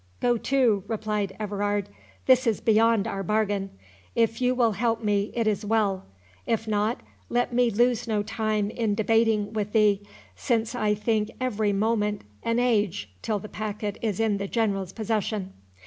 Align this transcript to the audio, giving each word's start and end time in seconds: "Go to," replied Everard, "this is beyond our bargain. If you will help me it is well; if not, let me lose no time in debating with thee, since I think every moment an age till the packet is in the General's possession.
"Go 0.19 0.35
to," 0.35 0.83
replied 0.87 1.35
Everard, 1.39 1.87
"this 2.25 2.47
is 2.47 2.59
beyond 2.59 3.05
our 3.05 3.21
bargain. 3.21 3.69
If 4.15 4.41
you 4.41 4.55
will 4.55 4.71
help 4.71 5.03
me 5.03 5.31
it 5.35 5.45
is 5.45 5.63
well; 5.63 6.05
if 6.47 6.67
not, 6.67 7.01
let 7.29 7.53
me 7.53 7.69
lose 7.69 8.07
no 8.07 8.23
time 8.23 8.71
in 8.71 8.95
debating 8.95 9.53
with 9.53 9.73
thee, 9.73 10.01
since 10.35 10.73
I 10.73 10.95
think 10.95 11.29
every 11.39 11.71
moment 11.71 12.23
an 12.41 12.57
age 12.57 13.11
till 13.21 13.37
the 13.37 13.47
packet 13.47 13.99
is 14.01 14.19
in 14.19 14.37
the 14.39 14.47
General's 14.47 14.91
possession. 14.91 15.53